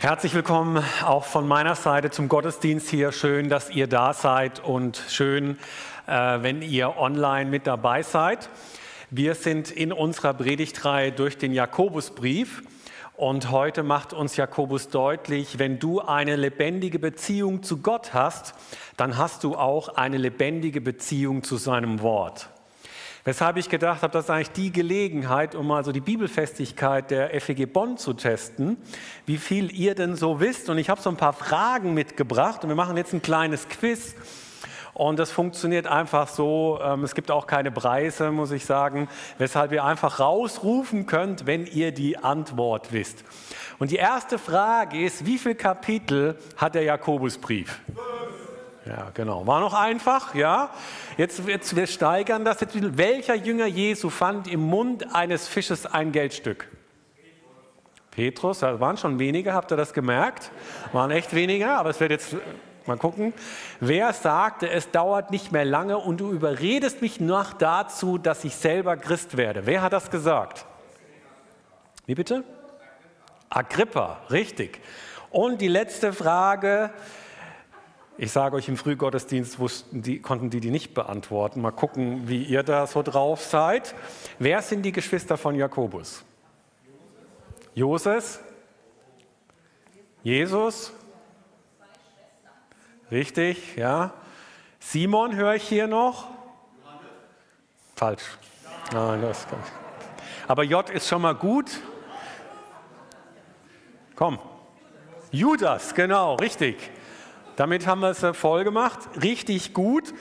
[0.00, 3.10] Herzlich willkommen auch von meiner Seite zum Gottesdienst hier.
[3.10, 5.58] Schön, dass ihr da seid und schön,
[6.06, 8.48] äh, wenn ihr online mit dabei seid.
[9.10, 12.62] Wir sind in unserer Predigtreihe durch den Jakobusbrief
[13.16, 18.54] und heute macht uns Jakobus deutlich, wenn du eine lebendige Beziehung zu Gott hast,
[18.96, 22.50] dann hast du auch eine lebendige Beziehung zu seinem Wort.
[23.28, 27.38] Weshalb ich gedacht habe, das ist eigentlich die Gelegenheit, um mal so die Bibelfestigkeit der
[27.42, 28.78] FEG Bonn zu testen,
[29.26, 30.70] wie viel ihr denn so wisst.
[30.70, 34.14] Und ich habe so ein paar Fragen mitgebracht und wir machen jetzt ein kleines Quiz.
[34.94, 36.80] Und das funktioniert einfach so.
[36.82, 41.66] Ähm, es gibt auch keine Preise, muss ich sagen, weshalb ihr einfach rausrufen könnt, wenn
[41.66, 43.24] ihr die Antwort wisst.
[43.78, 47.78] Und die erste Frage ist, wie viele Kapitel hat der Jakobusbrief?
[48.88, 49.46] Ja, genau.
[49.46, 50.70] War noch einfach, ja.
[51.18, 52.60] Jetzt, jetzt wir steigern das.
[52.60, 56.68] Jetzt, welcher Jünger Jesu fand im Mund eines Fisches ein Geldstück?
[58.10, 60.50] Petrus, da waren schon weniger, habt ihr das gemerkt?
[60.92, 62.34] Waren echt weniger, aber es wird jetzt
[62.86, 63.34] mal gucken.
[63.78, 68.56] Wer sagte, es dauert nicht mehr lange und du überredest mich noch dazu, dass ich
[68.56, 69.66] selber Christ werde?
[69.66, 70.64] Wer hat das gesagt?
[72.06, 72.42] Wie bitte?
[73.50, 74.80] Agrippa, richtig.
[75.30, 76.90] Und die letzte Frage,
[78.20, 81.60] ich sage euch, im Frühgottesdienst wussten die, konnten die die nicht beantworten.
[81.60, 83.94] Mal gucken, wie ihr da so drauf seid.
[84.40, 86.24] Wer sind die Geschwister von Jakobus?
[87.74, 88.40] Joses?
[90.24, 90.92] Jesus?
[93.08, 94.12] Richtig, ja.
[94.80, 96.26] Simon höre ich hier noch?
[97.94, 98.36] Falsch.
[98.92, 100.48] Nein, das kann ich.
[100.48, 101.70] Aber J ist schon mal gut.
[104.16, 104.40] Komm.
[105.30, 106.90] Judas, genau, richtig.
[107.58, 109.00] Damit haben wir es äh, voll gemacht.
[109.20, 110.14] Richtig gut.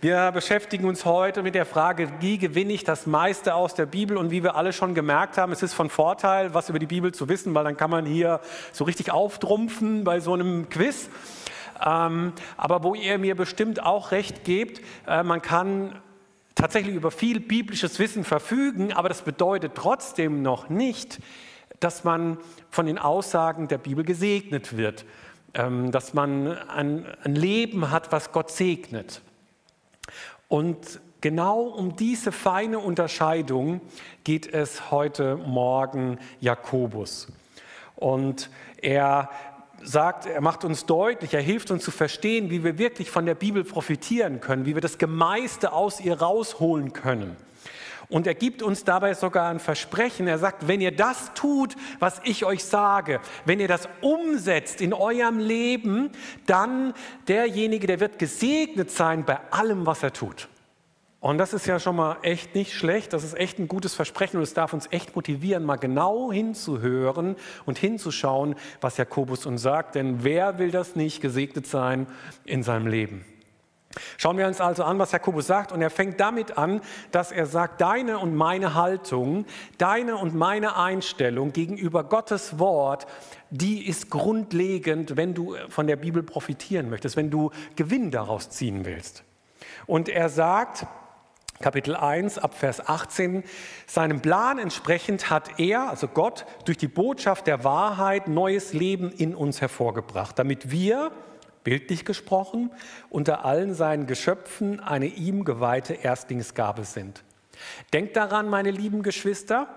[0.00, 4.16] Wir beschäftigen uns heute mit der Frage, wie gewinne ich das meiste aus der Bibel?
[4.16, 7.12] Und wie wir alle schon gemerkt haben, es ist von Vorteil, was über die Bibel
[7.12, 8.38] zu wissen, weil dann kann man hier
[8.70, 11.10] so richtig auftrumpfen bei so einem Quiz.
[11.84, 15.96] Ähm, aber wo ihr mir bestimmt auch recht gebt, äh, man kann
[16.54, 21.18] tatsächlich über viel biblisches Wissen verfügen, aber das bedeutet trotzdem noch nicht,
[21.80, 22.38] dass man
[22.70, 25.04] von den Aussagen der Bibel gesegnet wird.
[25.54, 29.20] Ähm, dass man ein, ein Leben hat, was Gott segnet.
[30.46, 33.80] Und genau um diese feine Unterscheidung
[34.22, 37.28] geht es heute Morgen Jakobus.
[37.96, 38.48] Und
[38.80, 39.28] er
[39.82, 43.34] sagt, er macht uns deutlich, er hilft uns zu verstehen, wie wir wirklich von der
[43.34, 47.36] Bibel profitieren können, wie wir das Gemeiste aus ihr rausholen können.
[48.10, 50.26] Und er gibt uns dabei sogar ein Versprechen.
[50.26, 54.92] Er sagt, wenn ihr das tut, was ich euch sage, wenn ihr das umsetzt in
[54.92, 56.10] eurem Leben,
[56.46, 56.92] dann
[57.28, 60.48] derjenige, der wird gesegnet sein bei allem, was er tut.
[61.20, 64.38] Und das ist ja schon mal echt nicht schlecht, das ist echt ein gutes Versprechen
[64.38, 69.96] und es darf uns echt motivieren, mal genau hinzuhören und hinzuschauen, was Jakobus uns sagt.
[69.96, 72.06] Denn wer will das nicht gesegnet sein
[72.44, 73.26] in seinem Leben?
[74.18, 75.72] Schauen wir uns also an, was Jakobus sagt.
[75.72, 76.80] Und er fängt damit an,
[77.10, 79.46] dass er sagt, deine und meine Haltung,
[79.78, 83.06] deine und meine Einstellung gegenüber Gottes Wort,
[83.50, 88.84] die ist grundlegend, wenn du von der Bibel profitieren möchtest, wenn du Gewinn daraus ziehen
[88.84, 89.24] willst.
[89.86, 90.86] Und er sagt,
[91.60, 93.42] Kapitel 1 ab Vers 18,
[93.86, 99.34] seinem Plan entsprechend hat er, also Gott, durch die Botschaft der Wahrheit neues Leben in
[99.34, 101.10] uns hervorgebracht, damit wir,
[101.64, 102.70] bildlich gesprochen,
[103.08, 107.22] unter allen seinen Geschöpfen eine ihm geweihte Erstlingsgabe sind.
[107.92, 109.68] Denkt daran, meine lieben Geschwister,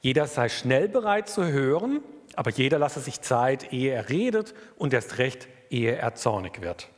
[0.00, 2.00] jeder sei schnell bereit zu hören,
[2.34, 6.88] aber jeder lasse sich Zeit, ehe er redet und erst recht, ehe er zornig wird.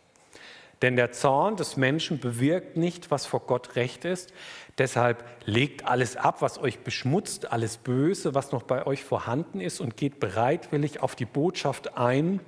[0.82, 4.32] Denn der Zorn des Menschen bewirkt nicht, was vor Gott recht ist.
[4.78, 9.80] Deshalb legt alles ab, was euch beschmutzt, alles Böse, was noch bei euch vorhanden ist
[9.80, 12.40] und geht bereitwillig auf die Botschaft ein,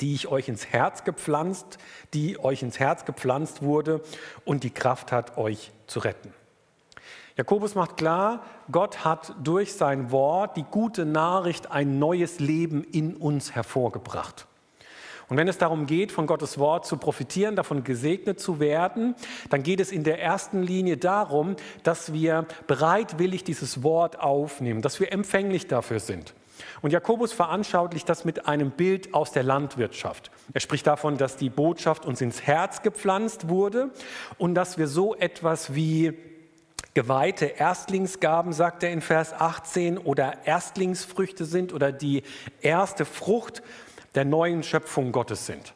[0.00, 1.78] die ich euch ins Herz gepflanzt,
[2.14, 4.02] die euch ins Herz gepflanzt wurde
[4.44, 6.32] und die Kraft hat, euch zu retten.
[7.36, 13.16] Jakobus macht klar, Gott hat durch sein Wort die gute Nachricht ein neues Leben in
[13.16, 14.46] uns hervorgebracht.
[15.30, 19.14] Und wenn es darum geht, von Gottes Wort zu profitieren, davon gesegnet zu werden,
[19.48, 21.54] dann geht es in der ersten Linie darum,
[21.84, 26.34] dass wir bereitwillig dieses Wort aufnehmen, dass wir empfänglich dafür sind.
[26.82, 30.30] Und Jakobus veranschaulicht das mit einem Bild aus der Landwirtschaft.
[30.52, 33.90] Er spricht davon, dass die Botschaft uns ins Herz gepflanzt wurde
[34.38, 36.12] und dass wir so etwas wie
[36.94, 42.22] geweihte Erstlingsgaben, sagt er in Vers 18, oder Erstlingsfrüchte sind oder die
[42.60, 43.62] erste Frucht
[44.14, 45.72] der neuen Schöpfung Gottes sind.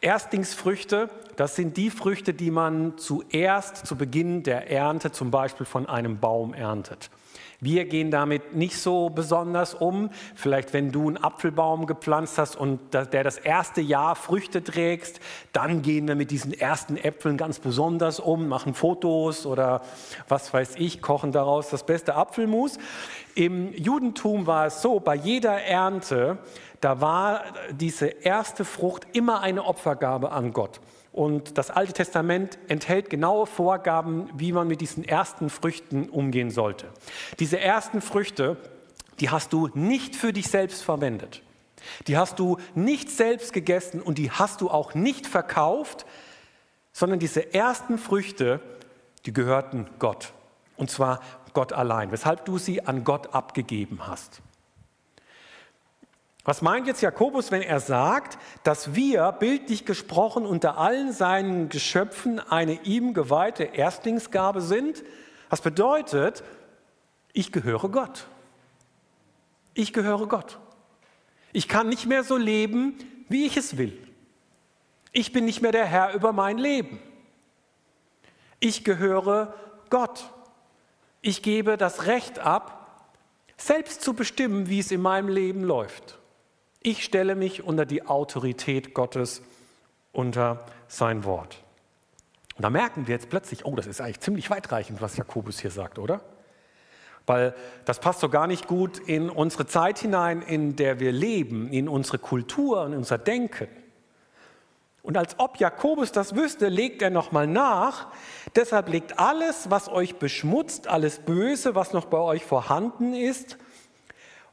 [0.00, 5.88] Erstlingsfrüchte, das sind die Früchte, die man zuerst zu Beginn der Ernte zum Beispiel von
[5.88, 7.10] einem Baum erntet.
[7.60, 10.10] Wir gehen damit nicht so besonders um.
[10.34, 15.20] Vielleicht wenn du einen Apfelbaum gepflanzt hast und der das erste Jahr Früchte trägst,
[15.52, 19.82] dann gehen wir mit diesen ersten Äpfeln ganz besonders um, machen Fotos oder
[20.28, 22.78] was weiß ich, kochen daraus das beste Apfelmus.
[23.34, 26.38] Im Judentum war es so, bei jeder Ernte,
[26.80, 30.80] da war diese erste Frucht immer eine Opfergabe an Gott.
[31.14, 36.88] Und das Alte Testament enthält genaue Vorgaben, wie man mit diesen ersten Früchten umgehen sollte.
[37.38, 38.56] Diese ersten Früchte,
[39.20, 41.40] die hast du nicht für dich selbst verwendet.
[42.08, 46.04] Die hast du nicht selbst gegessen und die hast du auch nicht verkauft,
[46.92, 48.58] sondern diese ersten Früchte,
[49.24, 50.32] die gehörten Gott.
[50.76, 51.20] Und zwar
[51.52, 54.42] Gott allein, weshalb du sie an Gott abgegeben hast.
[56.44, 62.38] Was meint jetzt Jakobus, wenn er sagt, dass wir, bildlich gesprochen, unter allen seinen Geschöpfen
[62.38, 65.02] eine ihm geweihte Erstlingsgabe sind?
[65.48, 66.44] Das bedeutet,
[67.32, 68.26] ich gehöre Gott.
[69.72, 70.58] Ich gehöre Gott.
[71.52, 72.98] Ich kann nicht mehr so leben,
[73.28, 73.96] wie ich es will.
[75.12, 77.00] Ich bin nicht mehr der Herr über mein Leben.
[78.60, 79.54] Ich gehöre
[79.88, 80.30] Gott.
[81.22, 83.14] Ich gebe das Recht ab,
[83.56, 86.18] selbst zu bestimmen, wie es in meinem Leben läuft.
[86.86, 89.40] Ich stelle mich unter die Autorität Gottes,
[90.12, 91.64] unter sein Wort.
[92.56, 95.70] Und da merken wir jetzt plötzlich, oh, das ist eigentlich ziemlich weitreichend, was Jakobus hier
[95.70, 96.20] sagt, oder?
[97.24, 97.54] Weil
[97.86, 101.88] das passt so gar nicht gut in unsere Zeit hinein, in der wir leben, in
[101.88, 103.68] unsere Kultur und unser Denken.
[105.02, 108.08] Und als ob Jakobus das wüsste, legt er nochmal nach.
[108.56, 113.56] Deshalb legt alles, was euch beschmutzt, alles Böse, was noch bei euch vorhanden ist,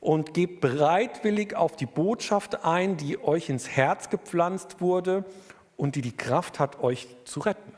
[0.02, 5.24] und gebt bereitwillig auf die Botschaft ein, die euch ins Herz gepflanzt wurde
[5.78, 7.74] und die die Kraft hat, euch zu retten.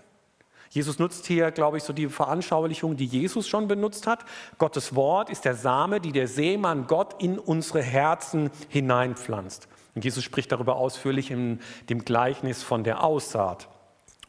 [0.70, 4.26] Jesus nutzt hier, glaube ich, so die Veranschaulichung, die Jesus schon benutzt hat.
[4.58, 9.68] Gottes Wort ist der Same, die der Seemann Gott in unsere Herzen hineinpflanzt.
[9.94, 11.60] Und Jesus spricht darüber ausführlich in
[11.90, 13.68] dem Gleichnis von der Aussaat.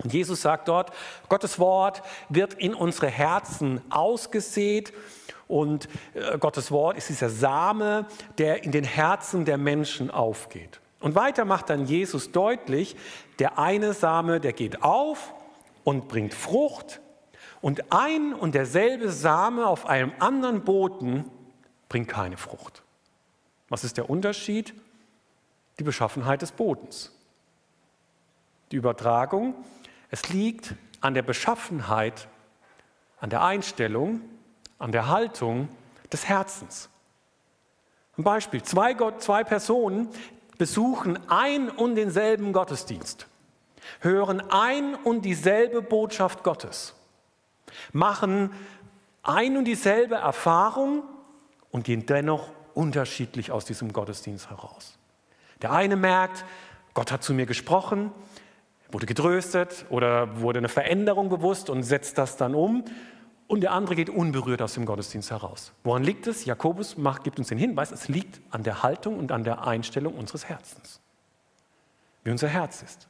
[0.03, 0.93] Und Jesus sagt dort,
[1.29, 4.93] Gottes Wort wird in unsere Herzen ausgesät
[5.49, 8.07] und äh, Gottes Wort ist dieser Same,
[8.39, 10.81] der in den Herzen der Menschen aufgeht.
[11.01, 12.97] Und weiter macht dann Jesus deutlich,
[13.39, 15.35] der eine Same, der geht auf
[15.85, 17.01] und bringt Frucht
[17.61, 21.31] und ein und derselbe Same auf einem anderen Boden
[21.89, 22.83] bringt keine Frucht.
[23.69, 24.75] Was ist der Unterschied?
[25.79, 27.13] Die Beschaffenheit des Bodens.
[28.71, 29.55] Die Übertragung,
[30.11, 32.29] es liegt an der Beschaffenheit,
[33.21, 34.21] an der Einstellung
[34.85, 35.71] an der Haltung
[36.13, 36.91] des Herzens.
[38.19, 40.11] Ein Beispiel, zwei, Gott, zwei Personen
[40.59, 43.27] besuchen ein und denselben Gottesdienst,
[44.01, 46.95] hören ein und dieselbe Botschaft Gottes,
[47.95, 48.51] machen
[49.23, 51.03] ein und dieselbe Erfahrung
[51.71, 54.99] und gehen dennoch unterschiedlich aus diesem Gottesdienst heraus.
[55.63, 56.45] Der eine merkt,
[56.93, 58.13] Gott hat zu mir gesprochen,
[58.91, 62.85] wurde getröstet oder wurde eine Veränderung bewusst und setzt das dann um
[63.47, 65.73] und der andere geht unberührt aus dem Gottesdienst heraus.
[65.83, 66.45] Woran liegt es?
[66.45, 70.15] Jakobus macht, gibt uns den Hinweis, es liegt an der Haltung und an der Einstellung
[70.15, 71.01] unseres Herzens.
[72.23, 73.07] Wie unser Herz ist.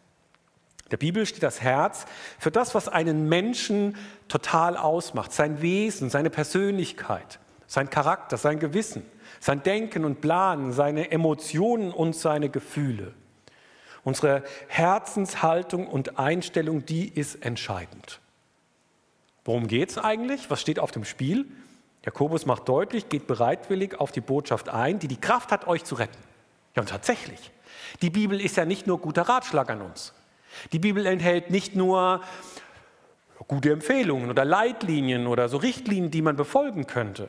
[0.84, 2.04] In der Bibel steht das Herz
[2.38, 3.96] für das, was einen Menschen
[4.28, 5.32] total ausmacht.
[5.32, 9.04] Sein Wesen, seine Persönlichkeit, sein Charakter, sein Gewissen,
[9.40, 13.14] sein Denken und Planen, seine Emotionen und seine Gefühle.
[14.02, 18.20] Unsere Herzenshaltung und Einstellung, die ist entscheidend.
[19.44, 20.50] Worum geht es eigentlich?
[20.50, 21.46] Was steht auf dem Spiel?
[22.04, 25.94] Jakobus macht deutlich, geht bereitwillig auf die Botschaft ein, die die Kraft hat, euch zu
[25.94, 26.18] retten.
[26.74, 27.50] Ja, und tatsächlich.
[28.02, 30.12] Die Bibel ist ja nicht nur guter Ratschlag an uns.
[30.72, 32.20] Die Bibel enthält nicht nur
[33.48, 37.28] gute Empfehlungen oder Leitlinien oder so Richtlinien, die man befolgen könnte.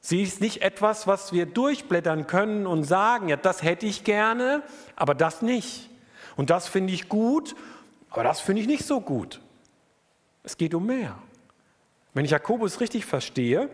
[0.00, 4.62] Sie ist nicht etwas, was wir durchblättern können und sagen, ja, das hätte ich gerne,
[4.96, 5.90] aber das nicht.
[6.36, 7.56] Und das finde ich gut,
[8.10, 9.40] aber das finde ich nicht so gut.
[10.48, 11.14] Es geht um mehr.
[12.14, 13.68] Wenn ich Jakobus richtig verstehe,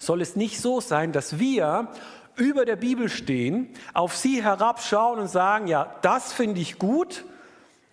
[0.00, 1.86] soll es nicht so sein, dass wir
[2.34, 7.24] über der Bibel stehen, auf sie herabschauen und sagen, ja, das finde ich gut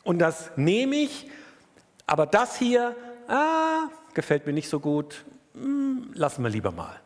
[0.03, 1.29] und das nehme ich,
[2.07, 2.95] aber das hier
[3.27, 3.83] ah,
[4.15, 6.99] gefällt mir nicht so gut, hm, lassen wir lieber mal.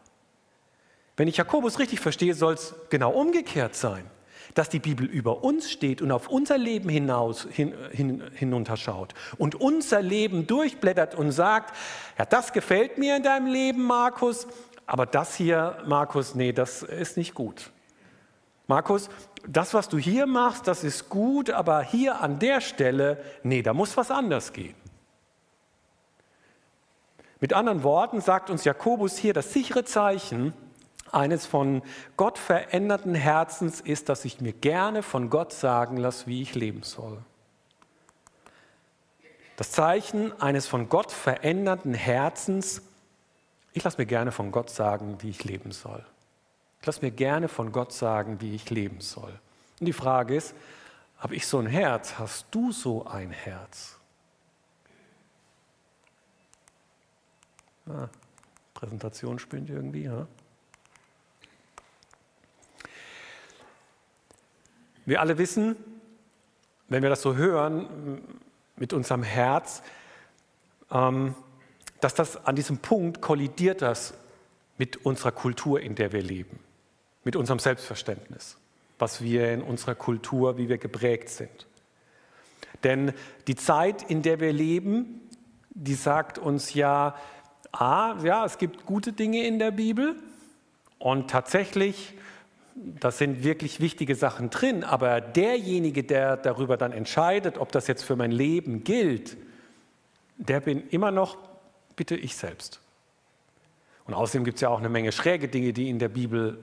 [1.17, 4.05] Wenn ich Jakobus richtig verstehe, soll es genau umgekehrt sein
[4.53, 9.55] dass die Bibel über uns steht und auf unser Leben hinaus, hin, hin, hinunterschaut und
[9.55, 11.75] unser Leben durchblättert und sagt,
[12.17, 14.47] ja, das gefällt mir in deinem Leben, Markus,
[14.85, 17.71] aber das hier, Markus, nee, das ist nicht gut.
[18.67, 19.09] Markus,
[19.47, 23.73] das, was du hier machst, das ist gut, aber hier an der Stelle, nee, da
[23.73, 24.75] muss was anders gehen.
[27.39, 30.53] Mit anderen Worten sagt uns Jakobus hier, das sichere Zeichen
[31.11, 31.81] eines von
[32.17, 36.83] Gott veränderten Herzens ist, dass ich mir gerne von Gott sagen lasse, wie ich leben
[36.83, 37.17] soll.
[39.57, 42.81] Das Zeichen eines von Gott veränderten Herzens,
[43.73, 46.03] ich lasse mir gerne von Gott sagen, wie ich leben soll.
[46.79, 49.39] Ich lasse mir gerne von Gott sagen, wie ich leben soll.
[49.79, 50.55] Und die Frage ist,
[51.19, 52.17] habe ich so ein Herz?
[52.17, 53.97] Hast du so ein Herz?
[57.87, 58.07] Ah,
[58.73, 60.05] Präsentation spinnt irgendwie.
[60.05, 60.25] Ja?
[65.11, 65.75] Wir alle wissen,
[66.87, 68.21] wenn wir das so hören
[68.77, 69.83] mit unserem Herz,
[70.89, 71.35] ähm,
[71.99, 74.13] dass das an diesem Punkt kollidiert das
[74.77, 76.61] mit unserer Kultur, in der wir leben,
[77.25, 78.55] mit unserem Selbstverständnis,
[78.99, 81.67] was wir in unserer Kultur, wie wir geprägt sind.
[82.85, 83.11] Denn
[83.47, 85.27] die Zeit, in der wir leben,
[85.71, 87.17] die sagt uns ja,
[87.73, 90.15] ah, ja, es gibt gute Dinge in der Bibel
[90.99, 92.13] und tatsächlich
[92.75, 98.03] da sind wirklich wichtige Sachen drin, aber derjenige, der darüber dann entscheidet, ob das jetzt
[98.03, 99.37] für mein Leben gilt,
[100.37, 101.37] der bin immer noch
[101.95, 102.79] bitte ich selbst.
[104.05, 106.57] Und außerdem gibt es ja auch eine Menge schräge Dinge, die in der Bibel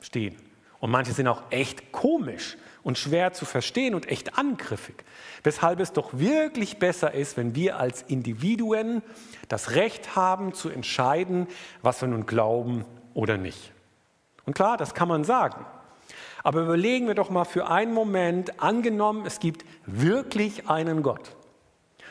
[0.00, 0.36] stehen.
[0.78, 4.94] Und manche sind auch echt komisch und schwer zu verstehen und echt angriffig.
[5.42, 9.02] Weshalb es doch wirklich besser ist, wenn wir als Individuen
[9.48, 11.48] das Recht haben zu entscheiden,
[11.82, 12.84] was wir nun glauben
[13.14, 13.72] oder nicht.
[14.46, 15.66] Und klar, das kann man sagen.
[16.42, 21.36] Aber überlegen wir doch mal für einen Moment, angenommen, es gibt wirklich einen Gott.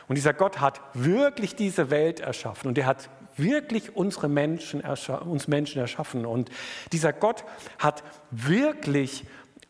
[0.07, 5.47] Und dieser Gott hat wirklich diese Welt erschaffen und er hat wirklich unsere Menschen uns
[5.47, 6.25] Menschen erschaffen.
[6.25, 6.49] Und
[6.91, 7.43] dieser Gott
[7.79, 9.25] hat wirklich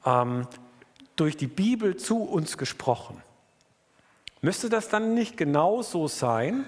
[0.06, 0.48] ähm,
[1.16, 3.22] durch die Bibel zu uns gesprochen.
[4.42, 6.66] Müsste das dann nicht genauso sein,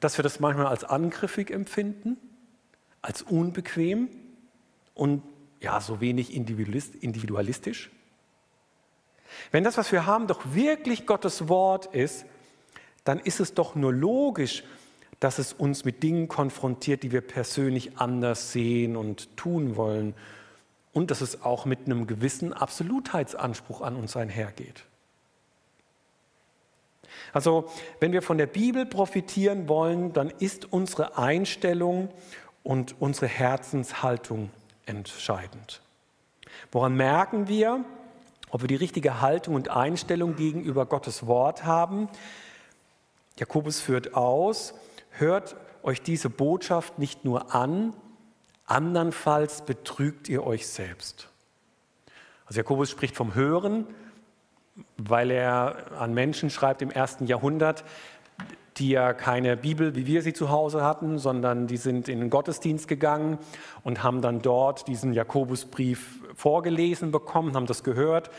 [0.00, 2.16] dass wir das manchmal als angriffig empfinden,
[3.02, 4.08] als unbequem?
[4.98, 5.22] Und
[5.60, 7.90] ja, so wenig individualistisch?
[9.50, 12.26] Wenn das, was wir haben, doch wirklich Gottes Wort ist,
[13.04, 14.64] dann ist es doch nur logisch,
[15.20, 20.14] dass es uns mit Dingen konfrontiert, die wir persönlich anders sehen und tun wollen
[20.92, 24.84] und dass es auch mit einem gewissen Absolutheitsanspruch an uns einhergeht.
[27.32, 27.68] Also
[28.00, 32.08] wenn wir von der Bibel profitieren wollen, dann ist unsere Einstellung
[32.62, 34.50] und unsere Herzenshaltung
[34.88, 35.80] entscheidend.
[36.72, 37.84] Woran merken wir,
[38.50, 42.08] ob wir die richtige Haltung und Einstellung gegenüber Gottes Wort haben?
[43.36, 44.74] Jakobus führt aus,
[45.10, 47.94] hört euch diese Botschaft nicht nur an,
[48.66, 51.28] andernfalls betrügt ihr euch selbst.
[52.46, 53.86] Also Jakobus spricht vom Hören,
[54.96, 57.84] weil er an Menschen schreibt im ersten Jahrhundert,
[58.78, 62.30] die ja keine Bibel, wie wir sie zu Hause hatten, sondern die sind in den
[62.30, 63.38] Gottesdienst gegangen
[63.84, 68.30] und haben dann dort diesen Jakobusbrief vorgelesen bekommen, haben das gehört.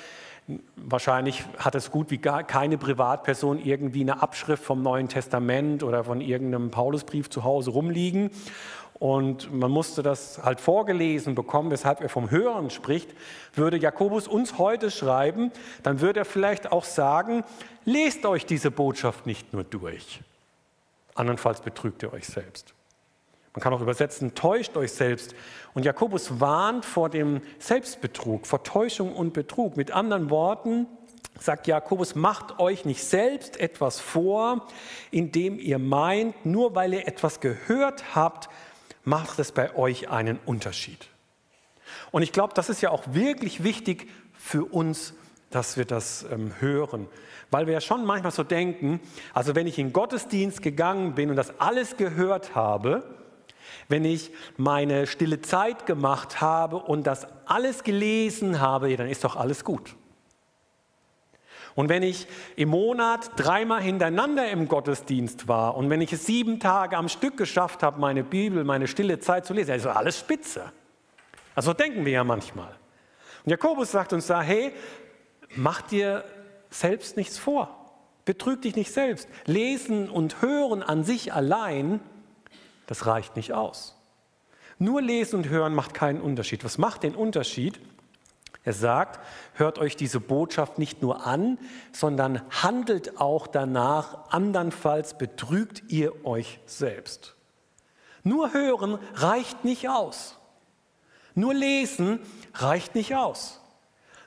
[0.76, 6.04] Wahrscheinlich hat es gut wie gar keine Privatperson irgendwie eine Abschrift vom Neuen Testament oder
[6.04, 8.32] von irgendeinem Paulusbrief zu Hause rumliegen.
[9.00, 13.10] Und man musste das halt vorgelesen bekommen, weshalb er vom Hören spricht.
[13.54, 15.52] Würde Jakobus uns heute schreiben,
[15.84, 17.44] dann würde er vielleicht auch sagen,
[17.86, 20.20] lest euch diese Botschaft nicht nur durch.
[21.16, 22.74] Andernfalls betrügt ihr euch selbst.
[23.54, 25.34] Man kann auch übersetzen, täuscht euch selbst.
[25.74, 29.76] Und Jakobus warnt vor dem Selbstbetrug, vor Täuschung und Betrug.
[29.76, 30.88] Mit anderen Worten
[31.40, 34.68] sagt Jakobus, macht euch nicht selbst etwas vor,
[35.12, 38.50] indem ihr meint, nur weil ihr etwas gehört habt,
[39.04, 41.08] macht es bei euch einen Unterschied.
[42.12, 45.14] Und ich glaube, das ist ja auch wirklich wichtig für uns,
[45.50, 47.08] dass wir das ähm, hören.
[47.52, 49.00] Weil wir ja schon manchmal so denken,
[49.34, 53.04] also wenn ich in Gottesdienst gegangen bin und das alles gehört habe,
[53.88, 59.36] wenn ich meine stille Zeit gemacht habe und das alles gelesen habe, dann ist doch
[59.36, 59.96] alles gut.
[61.76, 66.60] Und wenn ich im Monat dreimal hintereinander im Gottesdienst war und wenn ich es sieben
[66.60, 70.20] Tage am Stück geschafft habe, meine Bibel, meine stille Zeit zu lesen, ist doch alles
[70.20, 70.72] spitze.
[71.56, 72.76] Also denken wir ja manchmal.
[73.46, 74.74] Und Jakobus sagt uns da, hey,
[75.56, 76.24] mach dir
[76.70, 77.76] selbst nichts vor.
[78.26, 79.28] Betrüg dich nicht selbst.
[79.46, 82.00] Lesen und hören an sich allein,
[82.88, 83.96] das reicht nicht aus.
[84.78, 86.64] Nur lesen und hören macht keinen Unterschied.
[86.64, 87.80] Was macht den Unterschied?
[88.64, 89.20] Er sagt,
[89.54, 91.58] hört euch diese Botschaft nicht nur an,
[91.92, 97.36] sondern handelt auch danach, andernfalls betrügt ihr euch selbst.
[98.24, 100.38] Nur hören reicht nicht aus.
[101.36, 102.20] Nur lesen
[102.54, 103.59] reicht nicht aus.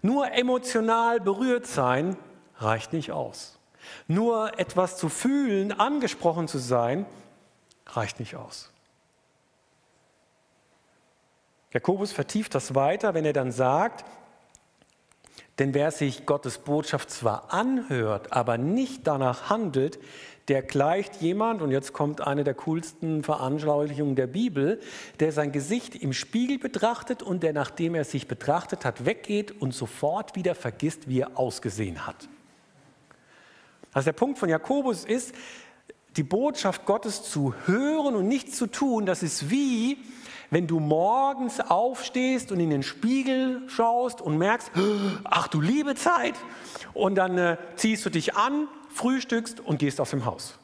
[0.03, 2.17] Nur emotional berührt sein
[2.57, 3.59] reicht nicht aus.
[4.09, 7.07] Nur etwas zu fühlen, angesprochen zu sein,
[7.87, 8.71] reicht nicht aus.
[11.73, 14.05] Jakobus vertieft das weiter, wenn er dann sagt,
[15.59, 19.99] denn wer sich Gottes Botschaft zwar anhört, aber nicht danach handelt,
[20.49, 24.81] der gleicht jemand, und jetzt kommt eine der coolsten Veranschaulichungen der Bibel,
[25.21, 29.73] der sein Gesicht im Spiegel betrachtet und der, nachdem er sich betrachtet hat, weggeht und
[29.73, 32.29] sofort wieder vergisst, wie er ausgesehen hat.
[33.93, 35.35] Also der Punkt von Jakobus ist,
[36.17, 39.99] die Botschaft Gottes zu hören und nichts zu tun, das ist wie,
[40.51, 44.71] wenn du morgens aufstehst und in den Spiegel schaust und merkst,
[45.25, 46.35] ach du liebe Zeit,
[46.93, 50.59] und dann äh, ziehst du dich an, frühstückst und gehst aus dem Haus.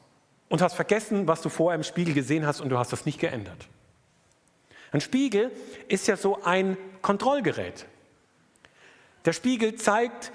[0.49, 3.19] Und hast vergessen, was du vorher im Spiegel gesehen hast und du hast das nicht
[3.19, 3.67] geändert.
[4.91, 5.51] Ein Spiegel
[5.87, 7.85] ist ja so ein Kontrollgerät.
[9.25, 10.31] Der Spiegel zeigt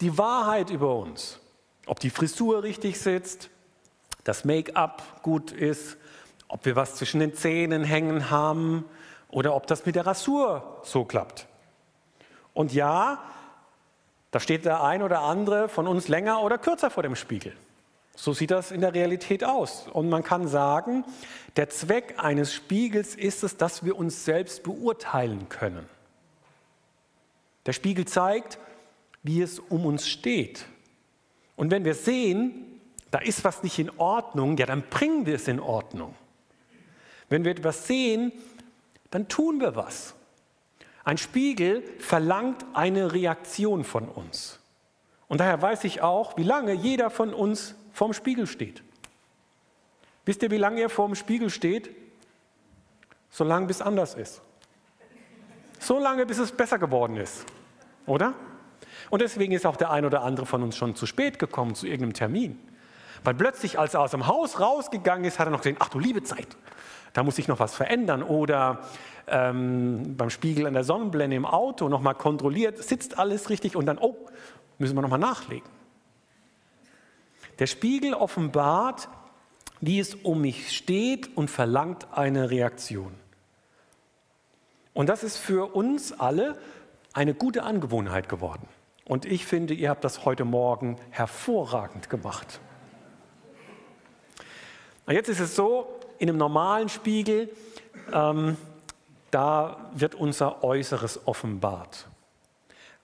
[0.00, 1.40] die Wahrheit über uns.
[1.86, 3.50] Ob die Frisur richtig sitzt,
[4.24, 5.96] das Make-up gut ist,
[6.48, 8.84] ob wir was zwischen den Zähnen hängen haben
[9.28, 11.46] oder ob das mit der Rasur so klappt.
[12.54, 13.22] Und ja,
[14.36, 17.54] da steht der ein oder andere von uns länger oder kürzer vor dem Spiegel.
[18.14, 19.88] So sieht das in der Realität aus.
[19.90, 21.06] Und man kann sagen,
[21.56, 25.88] der Zweck eines Spiegels ist es, dass wir uns selbst beurteilen können.
[27.64, 28.58] Der Spiegel zeigt,
[29.22, 30.66] wie es um uns steht.
[31.56, 32.78] Und wenn wir sehen,
[33.10, 36.14] da ist was nicht in Ordnung, ja, dann bringen wir es in Ordnung.
[37.30, 38.32] Wenn wir etwas sehen,
[39.10, 40.14] dann tun wir was.
[41.06, 44.58] Ein Spiegel verlangt eine Reaktion von uns.
[45.28, 48.82] Und daher weiß ich auch, wie lange jeder von uns vorm Spiegel steht.
[50.24, 51.94] Wisst ihr, wie lange er vorm Spiegel steht?
[53.30, 54.42] So lange, bis anders ist.
[55.78, 57.44] So lange, bis es besser geworden ist.
[58.06, 58.34] Oder?
[59.08, 61.86] Und deswegen ist auch der ein oder andere von uns schon zu spät gekommen zu
[61.86, 62.58] irgendeinem Termin.
[63.22, 66.00] Weil plötzlich, als er aus dem Haus rausgegangen ist, hat er noch gesehen, ach du
[66.00, 66.56] liebe Zeit,
[67.16, 68.22] da muss sich noch was verändern.
[68.22, 68.80] Oder
[69.26, 73.96] ähm, beim Spiegel an der Sonnenblende im Auto nochmal kontrolliert, sitzt alles richtig und dann,
[73.98, 74.16] oh,
[74.78, 75.68] müssen wir nochmal nachlegen.
[77.58, 79.08] Der Spiegel offenbart,
[79.80, 83.14] wie es um mich steht und verlangt eine Reaktion.
[84.92, 86.58] Und das ist für uns alle
[87.14, 88.68] eine gute Angewohnheit geworden.
[89.06, 92.60] Und ich finde, ihr habt das heute Morgen hervorragend gemacht.
[95.08, 97.50] Jetzt ist es so, in einem normalen Spiegel,
[98.12, 98.56] ähm,
[99.30, 102.08] da wird unser Äußeres offenbart.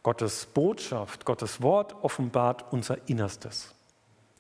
[0.03, 3.75] Gottes Botschaft, Gottes Wort offenbart unser Innerstes,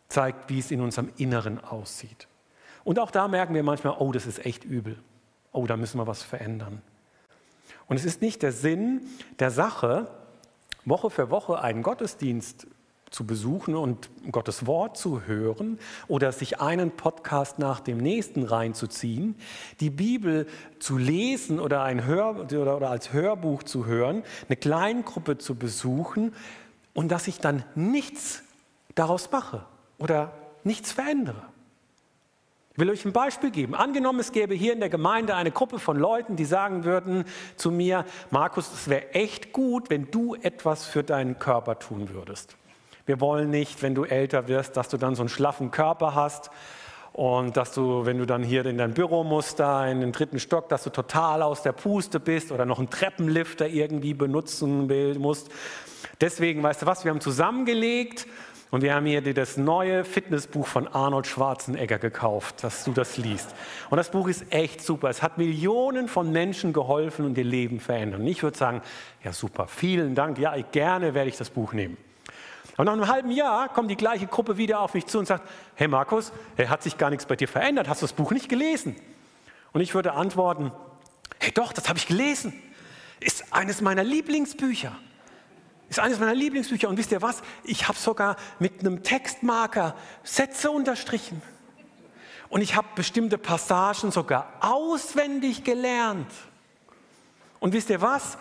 [0.09, 2.27] zeigt, wie es in unserem Inneren aussieht.
[2.85, 4.99] Und auch da merken wir manchmal, oh, das ist echt übel.
[5.53, 6.83] Oh, da müssen wir was verändern.
[7.87, 9.03] Und es ist nicht der Sinn
[9.39, 10.09] der Sache,
[10.85, 12.67] Woche für Woche einen Gottesdienst
[13.12, 19.37] zu besuchen und Gottes Wort zu hören oder sich einen Podcast nach dem nächsten reinzuziehen,
[19.81, 20.46] die Bibel
[20.81, 26.35] zu lesen oder, ein Hör oder, oder als Hörbuch zu hören, eine Kleingruppe zu besuchen
[26.94, 28.42] und dass ich dann nichts
[28.94, 29.64] daraus mache
[29.98, 30.33] oder
[30.64, 31.42] nichts verändere.
[32.72, 33.75] Ich will euch ein Beispiel geben.
[33.75, 37.70] Angenommen, es gäbe hier in der Gemeinde eine Gruppe von Leuten, die sagen würden zu
[37.70, 42.57] mir, Markus, es wäre echt gut, wenn du etwas für deinen Körper tun würdest.
[43.07, 46.51] Wir wollen nicht, wenn du älter wirst, dass du dann so einen schlaffen Körper hast
[47.12, 50.41] und dass du, wenn du dann hier in dein Büro musst, da in den dritten
[50.41, 54.87] Stock, dass du total aus der Puste bist oder noch einen Treppenlifter irgendwie benutzen
[55.19, 55.51] musst.
[56.21, 58.27] Deswegen, weißt du was, wir haben zusammengelegt
[58.71, 63.19] und wir haben hier dir das neue Fitnessbuch von Arnold Schwarzenegger gekauft, dass du das
[63.19, 63.55] liest.
[63.91, 65.11] Und das Buch ist echt super.
[65.11, 68.21] Es hat Millionen von Menschen geholfen und ihr Leben verändert.
[68.21, 68.81] Und ich würde sagen,
[69.23, 70.38] ja super, vielen Dank.
[70.38, 71.99] Ja, gerne werde ich das Buch nehmen.
[72.77, 75.49] Und nach einem halben Jahr kommt die gleiche Gruppe wieder auf mich zu und sagt,
[75.75, 78.97] hey Markus, hat sich gar nichts bei dir verändert, hast du das Buch nicht gelesen?
[79.73, 80.73] Und ich würde antworten,
[81.39, 82.53] hey doch, das habe ich gelesen.
[83.21, 84.97] Ist eines meiner Lieblingsbücher.
[85.89, 86.89] Ist eines meiner Lieblingsbücher.
[86.89, 87.43] Und wisst ihr was?
[87.65, 91.43] Ich habe sogar mit einem Textmarker Sätze unterstrichen.
[92.49, 96.31] Und ich habe bestimmte Passagen sogar auswendig gelernt.
[97.61, 98.37] Und wisst ihr was?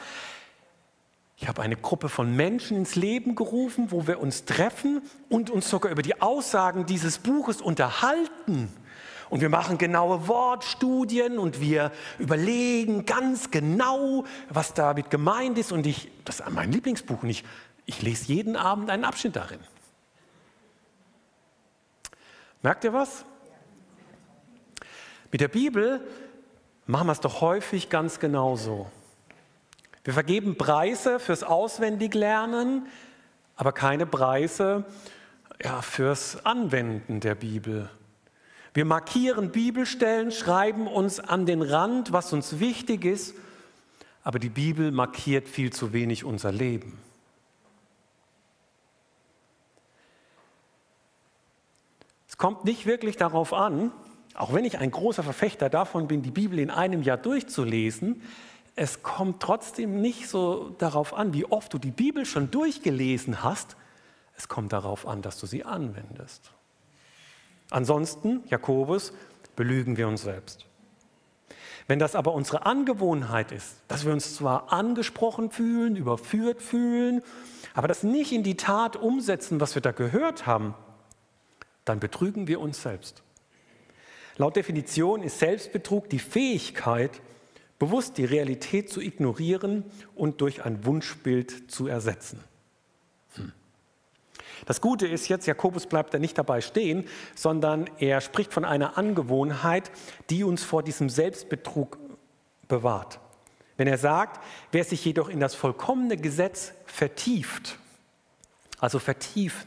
[1.41, 5.67] Ich habe eine Gruppe von Menschen ins Leben gerufen, wo wir uns treffen und uns
[5.67, 8.71] sogar über die Aussagen dieses Buches unterhalten.
[9.31, 15.71] Und wir machen genaue Wortstudien und wir überlegen ganz genau, was damit gemeint ist.
[15.71, 17.43] Und ich, das ist mein Lieblingsbuch und ich,
[17.87, 19.59] ich lese jeden Abend einen Abschnitt darin.
[22.61, 23.25] Merkt ihr was?
[25.31, 26.07] Mit der Bibel
[26.85, 28.91] machen wir es doch häufig ganz genauso.
[30.03, 32.87] Wir vergeben Preise fürs Auswendiglernen,
[33.55, 34.85] aber keine Preise
[35.63, 37.89] ja, fürs Anwenden der Bibel.
[38.73, 43.35] Wir markieren Bibelstellen, schreiben uns an den Rand, was uns wichtig ist,
[44.23, 46.97] aber die Bibel markiert viel zu wenig unser Leben.
[52.27, 53.91] Es kommt nicht wirklich darauf an,
[54.33, 58.23] auch wenn ich ein großer Verfechter davon bin, die Bibel in einem Jahr durchzulesen,
[58.75, 63.75] es kommt trotzdem nicht so darauf an, wie oft du die Bibel schon durchgelesen hast.
[64.37, 66.51] Es kommt darauf an, dass du sie anwendest.
[67.69, 69.13] Ansonsten, Jakobus,
[69.55, 70.65] belügen wir uns selbst.
[71.87, 77.21] Wenn das aber unsere Angewohnheit ist, dass wir uns zwar angesprochen fühlen, überführt fühlen,
[77.73, 80.73] aber das nicht in die Tat umsetzen, was wir da gehört haben,
[81.85, 83.23] dann betrügen wir uns selbst.
[84.37, 87.21] Laut Definition ist Selbstbetrug die Fähigkeit,
[87.81, 92.43] bewusst die Realität zu ignorieren und durch ein Wunschbild zu ersetzen.
[93.33, 93.53] Hm.
[94.67, 98.99] Das Gute ist jetzt, Jakobus bleibt da nicht dabei stehen, sondern er spricht von einer
[98.99, 99.89] Angewohnheit,
[100.29, 101.97] die uns vor diesem Selbstbetrug
[102.67, 103.19] bewahrt.
[103.77, 107.79] Wenn er sagt, wer sich jedoch in das vollkommene Gesetz vertieft,
[108.79, 109.65] also vertieft,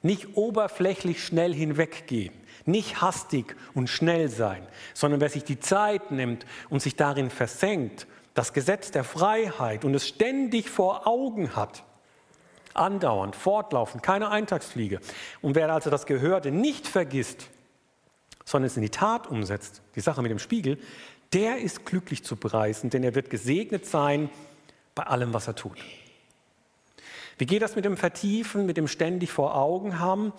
[0.00, 2.32] nicht oberflächlich schnell hinweggehen,
[2.66, 8.06] nicht hastig und schnell sein, sondern wer sich die Zeit nimmt und sich darin versenkt,
[8.34, 11.84] das Gesetz der Freiheit und es ständig vor Augen hat,
[12.74, 15.00] andauernd, fortlaufend, keine Eintagsfliege.
[15.40, 17.48] Und wer also das Gehörte nicht vergisst,
[18.44, 20.78] sondern es in die Tat umsetzt, die Sache mit dem Spiegel,
[21.32, 24.30] der ist glücklich zu preisen, denn er wird gesegnet sein
[24.94, 25.78] bei allem, was er tut.
[27.40, 30.32] Wie geht das mit dem Vertiefen, mit dem ständig vor Augen haben?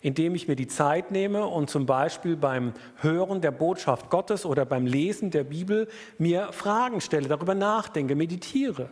[0.00, 4.64] indem ich mir die Zeit nehme und zum Beispiel beim Hören der Botschaft Gottes oder
[4.64, 8.90] beim Lesen der Bibel mir Fragen stelle, darüber nachdenke, meditiere.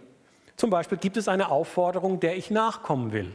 [0.56, 3.32] Zum Beispiel gibt es eine Aufforderung, der ich nachkommen will.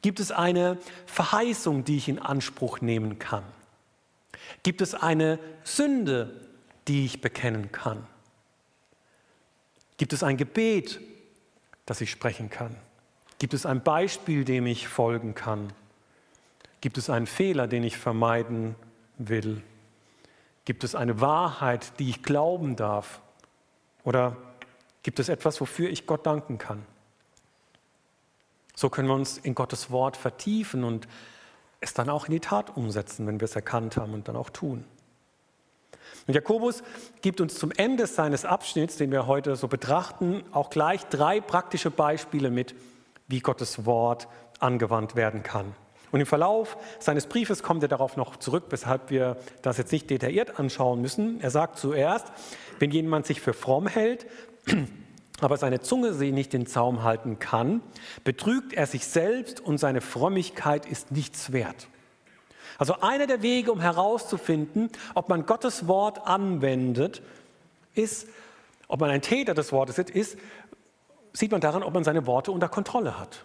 [0.00, 3.44] Gibt es eine Verheißung, die ich in Anspruch nehmen kann?
[4.62, 6.40] Gibt es eine Sünde,
[6.88, 8.06] die ich bekennen kann?
[9.98, 11.00] Gibt es ein Gebet,
[11.86, 12.76] das ich sprechen kann?
[13.42, 15.72] Gibt es ein Beispiel, dem ich folgen kann?
[16.80, 18.76] Gibt es einen Fehler, den ich vermeiden
[19.18, 19.60] will?
[20.64, 23.20] Gibt es eine Wahrheit, die ich glauben darf?
[24.04, 24.36] Oder
[25.02, 26.86] gibt es etwas, wofür ich Gott danken kann?
[28.76, 31.08] So können wir uns in Gottes Wort vertiefen und
[31.80, 34.50] es dann auch in die Tat umsetzen, wenn wir es erkannt haben und dann auch
[34.50, 34.84] tun.
[36.28, 36.84] Und Jakobus
[37.22, 41.90] gibt uns zum Ende seines Abschnitts, den wir heute so betrachten, auch gleich drei praktische
[41.90, 42.76] Beispiele mit,
[43.28, 45.74] wie Gottes Wort angewandt werden kann.
[46.12, 50.10] Und im Verlauf seines Briefes kommt er darauf noch zurück, weshalb wir das jetzt nicht
[50.10, 51.40] detailliert anschauen müssen.
[51.40, 52.26] Er sagt zuerst,
[52.78, 54.26] wenn jemand sich für fromm hält,
[55.40, 57.80] aber seine Zunge sie nicht den Zaum halten kann,
[58.24, 61.88] betrügt er sich selbst und seine Frömmigkeit ist nichts wert.
[62.78, 67.22] Also einer der Wege, um herauszufinden, ob man Gottes Wort anwendet,
[67.94, 68.28] ist,
[68.88, 70.38] ob man ein Täter des Wortes ist, ist
[71.32, 73.44] sieht man daran, ob man seine Worte unter Kontrolle hat.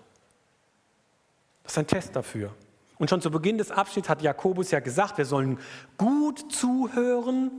[1.63, 2.53] Das ist ein Test dafür.
[2.97, 5.59] Und schon zu Beginn des Abschnitts hat Jakobus ja gesagt, wir sollen
[5.97, 7.51] gut zuhören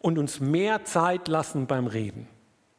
[0.00, 2.28] und uns mehr Zeit lassen beim Reden.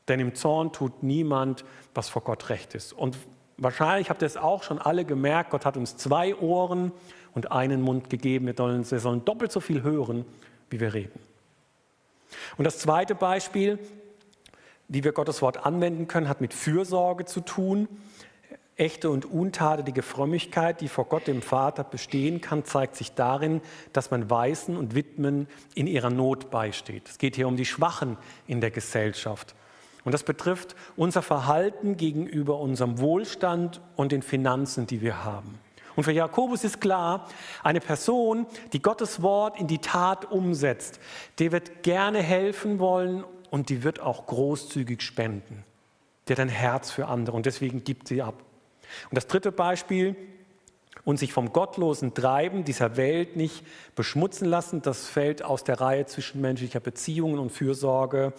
[0.08, 2.93] Denn im Zorn tut niemand, was vor Gott recht ist.
[2.93, 3.17] Und
[3.58, 6.93] wahrscheinlich habt ihr es auch schon alle gemerkt, Gott hat uns zwei Ohren
[7.34, 8.46] und einen Mund gegeben.
[8.46, 10.26] Wir sollen, wir sollen doppelt so viel hören,
[10.70, 11.20] wie wir reden.
[12.58, 13.80] Und das zweite Beispiel,
[14.88, 17.88] wie wir Gottes Wort anwenden können, hat mit Fürsorge zu tun.
[18.76, 24.12] Echte und untadelige Frömmigkeit, die vor Gott dem Vater bestehen kann, zeigt sich darin, dass
[24.12, 27.10] man Weißen und Witwen in ihrer Not beisteht.
[27.10, 29.56] Es geht hier um die Schwachen in der Gesellschaft.
[30.06, 35.60] Und das betrifft unser Verhalten gegenüber unserem Wohlstand und den Finanzen, die wir haben.
[35.97, 37.28] Und für Jakobus ist klar,
[37.63, 41.00] eine Person, die Gottes Wort in die Tat umsetzt,
[41.39, 45.63] die wird gerne helfen wollen und die wird auch großzügig spenden.
[46.27, 48.43] Die hat ein Herz für andere und deswegen gibt sie ab.
[49.10, 50.15] Und das dritte Beispiel,
[51.07, 53.63] und sich vom gottlosen Treiben dieser Welt nicht
[53.95, 58.33] beschmutzen lassen, das fällt aus der Reihe zwischenmenschlicher Beziehungen und Fürsorge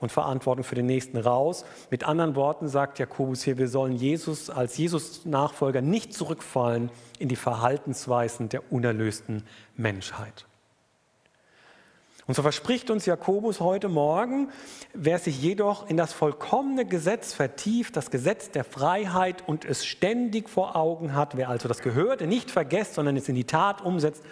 [0.00, 1.64] und Verantwortung für den Nächsten raus.
[1.90, 7.36] Mit anderen Worten sagt Jakobus hier, wir sollen Jesus als Jesus-Nachfolger nicht zurückfallen in die
[7.36, 9.44] Verhaltensweisen der unerlösten
[9.76, 10.46] Menschheit.
[12.30, 14.52] Und so verspricht uns Jakobus heute Morgen,
[14.94, 20.48] wer sich jedoch in das vollkommene Gesetz vertieft, das Gesetz der Freiheit und es ständig
[20.48, 24.22] vor Augen hat, wer also das Gehörte nicht vergesst, sondern es in die Tat umsetzt,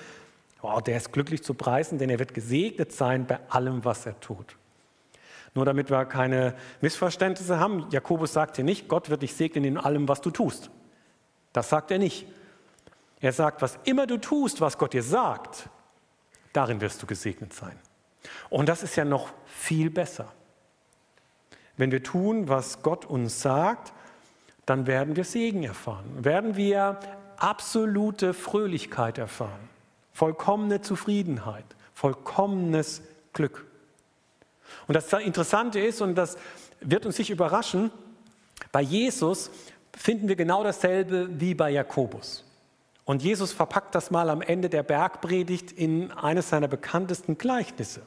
[0.63, 4.21] oh, der ist glücklich zu preisen, denn er wird gesegnet sein bei allem, was er
[4.21, 4.55] tut.
[5.55, 9.77] Nur damit wir keine Missverständnisse haben, Jakobus sagt hier nicht, Gott wird dich segnen in
[9.77, 10.71] allem, was du tust.
[11.53, 12.29] Das sagt er nicht.
[13.19, 15.69] Er sagt, was immer du tust, was Gott dir sagt,
[16.53, 17.77] darin wirst du gesegnet sein.
[18.51, 20.33] Und das ist ja noch viel besser.
[21.77, 23.93] Wenn wir tun, was Gott uns sagt,
[24.67, 26.99] dann werden wir Segen erfahren, werden wir
[27.37, 29.69] absolute Fröhlichkeit erfahren,
[30.13, 31.65] vollkommene Zufriedenheit,
[31.95, 33.65] vollkommenes Glück.
[34.87, 36.37] Und das Interessante ist, und das
[36.81, 37.91] wird uns sich überraschen,
[38.73, 39.51] bei Jesus
[39.97, 42.45] finden wir genau dasselbe wie bei Jakobus.
[43.05, 48.03] Und Jesus verpackt das mal am Ende der Bergpredigt in eines seiner bekanntesten Gleichnisse.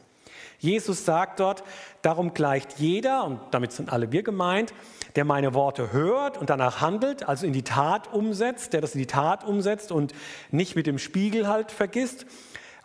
[0.62, 1.64] Jesus sagt dort,
[2.04, 4.76] darum gleicht jeder, und damit sind alle wir gemeint,
[5.16, 9.00] der meine Worte hört und danach handelt, also in die Tat umsetzt, der das in
[9.00, 10.14] die Tat umsetzt und
[10.52, 12.28] nicht mit dem Spiegel halt vergisst,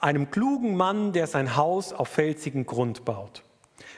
[0.01, 3.43] einem klugen Mann, der sein Haus auf felsigen Grund baut.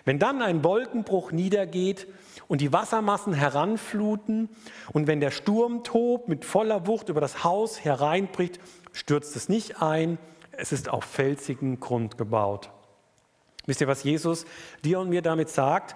[0.04, 2.08] Wenn dann ein Wolkenbruch niedergeht
[2.48, 4.48] und die Wassermassen heranfluten
[4.92, 8.58] und wenn der Sturm tobt mit voller Wucht über das Haus hereinbricht,
[8.92, 10.18] stürzt es nicht ein,
[10.50, 12.70] es ist auf felsigen Grund gebaut.
[13.68, 14.46] Wisst ihr, was Jesus
[14.82, 15.94] dir und mir damit sagt?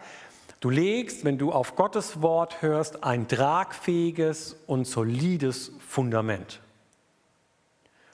[0.60, 6.60] Du legst, wenn du auf Gottes Wort hörst, ein tragfähiges und solides Fundament.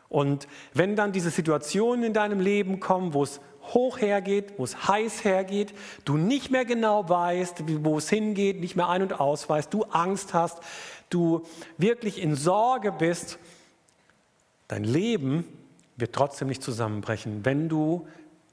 [0.09, 3.41] Und wenn dann diese Situationen in deinem Leben kommen, wo es
[3.75, 8.77] hoch hergeht, wo es heiß hergeht, du nicht mehr genau weißt, wo es hingeht, nicht
[8.77, 10.61] mehr ein- und ausweist, du Angst hast,
[11.11, 11.45] du
[11.79, 13.41] wirklich in Sorge bist,
[14.69, 15.45] dein Leben
[15.97, 18.07] wird trotzdem nicht zusammenbrechen, wenn du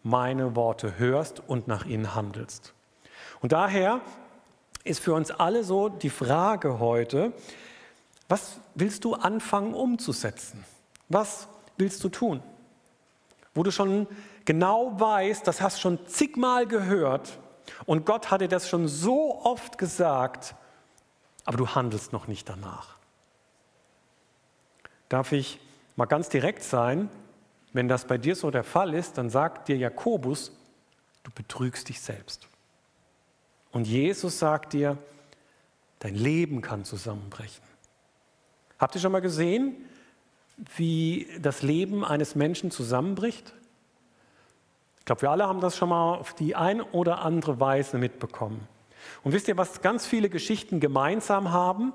[0.06, 2.74] meine Worte hörst und nach ihnen handelst.
[3.42, 4.02] Und daher
[4.84, 7.34] ist für uns alle so die Frage heute,
[8.30, 10.64] was willst du anfangen umzusetzen?
[11.10, 12.44] Was willst du tun?
[13.56, 14.06] Wo du schon
[14.46, 17.40] genau weißt, das hast schon zigmal gehört
[17.88, 20.54] und Gott hat dir das schon so oft gesagt,
[21.46, 22.96] aber du handelst noch nicht danach.
[25.10, 25.60] Darf ich
[25.96, 27.10] mal ganz direkt sein?
[27.76, 30.54] Wenn das bei dir so der Fall ist, dann sagt dir Jakobus,
[31.24, 32.48] du betrügst dich selbst.
[33.74, 34.98] Und Jesus sagt dir,
[36.00, 37.66] dein Leben kann zusammenbrechen.
[38.80, 39.76] Habt ihr schon mal gesehen,
[40.78, 43.54] wie das Leben eines Menschen zusammenbricht?
[45.00, 48.66] Ich glaube, wir alle haben das schon mal auf die ein oder andere Weise mitbekommen.
[49.22, 51.92] Und wisst ihr, was ganz viele Geschichten gemeinsam haben?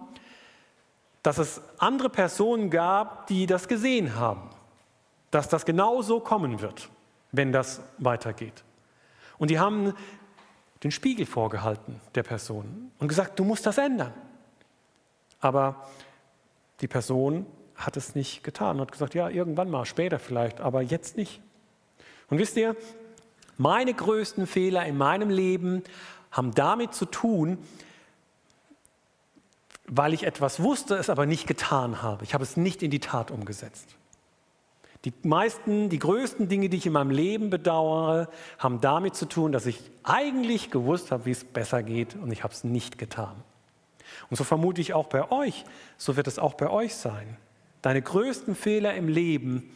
[1.22, 4.50] Dass es andere Personen gab, die das gesehen haben
[5.30, 6.88] dass das genau so kommen wird,
[7.32, 8.64] wenn das weitergeht.
[9.38, 9.94] Und die haben
[10.82, 14.12] den Spiegel vorgehalten der Person und gesagt, du musst das ändern.
[15.40, 15.86] Aber
[16.80, 21.16] die Person hat es nicht getan hat gesagt, ja, irgendwann mal, später vielleicht, aber jetzt
[21.16, 21.40] nicht.
[22.28, 22.76] Und wisst ihr,
[23.56, 25.82] meine größten Fehler in meinem Leben
[26.30, 27.58] haben damit zu tun,
[29.86, 32.22] weil ich etwas wusste, es aber nicht getan habe.
[32.24, 33.96] Ich habe es nicht in die Tat umgesetzt.
[35.04, 39.50] Die meisten, die größten Dinge, die ich in meinem Leben bedauere, haben damit zu tun,
[39.50, 43.34] dass ich eigentlich gewusst habe, wie es besser geht und ich habe es nicht getan.
[44.28, 45.64] Und so vermute ich auch bei euch,
[45.96, 47.38] so wird es auch bei euch sein.
[47.80, 49.70] Deine größten Fehler im Leben,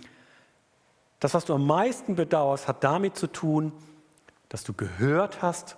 [1.21, 3.73] das, was du am meisten bedauerst, hat damit zu tun,
[4.51, 5.77] dass du gehört hast,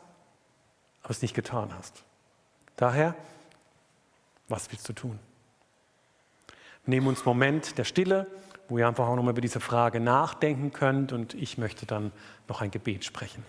[1.02, 2.02] aber es nicht getan hast.
[2.76, 3.14] Daher,
[4.48, 5.20] was willst du tun?
[6.84, 8.26] Nehmen uns einen Moment der Stille
[8.68, 12.12] wo ihr einfach auch nochmal über diese Frage nachdenken könnt und ich möchte dann
[12.48, 13.44] noch ein Gebet sprechen.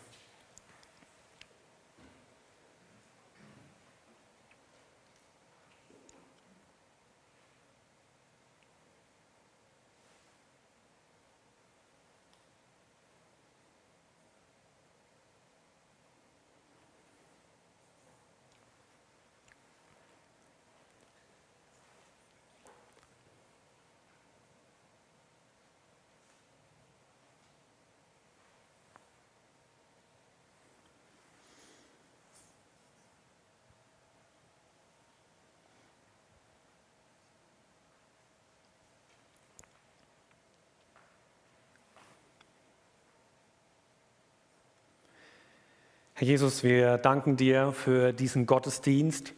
[46.20, 49.34] Herr Jesus, wir danken dir für diesen Gottesdienst.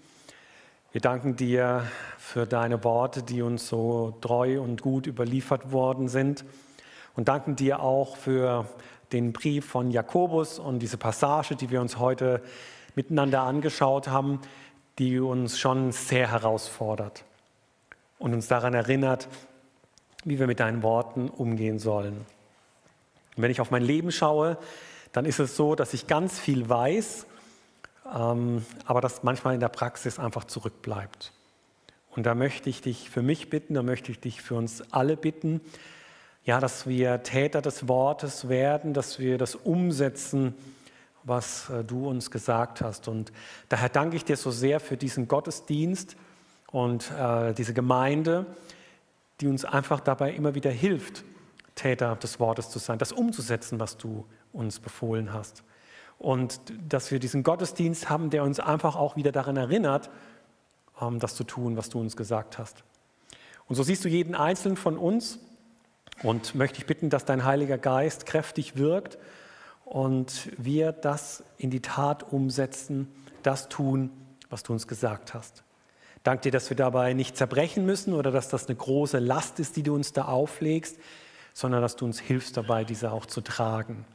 [0.94, 1.86] Wir danken dir
[2.18, 6.46] für deine Worte, die uns so treu und gut überliefert worden sind.
[7.18, 8.66] Und danken dir auch für
[9.12, 12.42] den Brief von Jakobus und diese Passage, die wir uns heute
[12.96, 14.40] miteinander angeschaut haben,
[15.00, 17.26] die uns schon sehr herausfordert
[18.20, 19.28] und uns daran erinnert,
[20.24, 22.26] wie wir mit deinen Worten umgehen sollen.
[23.36, 24.58] Und wenn ich auf mein Leben schaue,
[25.12, 27.26] dann ist es so, dass ich ganz viel weiß,
[28.16, 31.32] ähm, aber das manchmal in der Praxis einfach zurückbleibt.
[32.16, 35.16] Und da möchte ich dich für mich bitten, da möchte ich dich für uns alle
[35.16, 35.62] bitten,
[36.44, 40.56] ja, dass wir Täter des Wortes werden, dass wir das umsetzen,
[41.24, 43.08] was äh, du uns gesagt hast.
[43.08, 43.32] Und
[43.70, 46.16] daher danke ich dir so sehr für diesen Gottesdienst
[46.72, 48.46] und äh, diese Gemeinde,
[49.42, 51.24] die uns einfach dabei immer wieder hilft,
[51.76, 55.64] Täter des Wortes zu sein, das umzusetzen, was du uns befohlen hast.
[56.18, 60.10] Und dass wir diesen Gottesdienst haben, der uns einfach auch wieder daran erinnert,
[61.02, 62.84] ähm, das zu tun, was du uns gesagt hast.
[63.68, 65.40] Und so siehst du jeden Einzelnen von uns
[66.24, 69.18] und möchte ich bitten, dass dein Heiliger Geist kräftig wirkt
[69.86, 73.08] und wir das in die Tat umsetzen,
[73.44, 74.12] das tun,
[74.50, 75.64] was du uns gesagt hast.
[76.24, 79.78] Dank dir, dass wir dabei nicht zerbrechen müssen oder dass das eine große Last ist,
[79.78, 80.98] die du uns da auflegst,
[81.54, 84.06] sondern dass du uns hilfst dabei, diese auch zu tragen.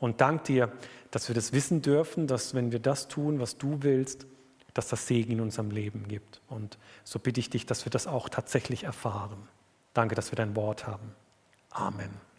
[0.00, 0.72] Und dank dir,
[1.10, 4.26] dass wir das wissen dürfen, dass wenn wir das tun, was du willst,
[4.74, 6.40] dass das Segen in unserem Leben gibt.
[6.48, 9.48] Und so bitte ich dich, dass wir das auch tatsächlich erfahren.
[9.94, 11.14] Danke, dass wir dein Wort haben.
[11.70, 12.29] Amen.